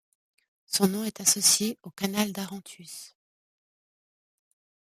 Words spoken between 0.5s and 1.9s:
Son nom est associé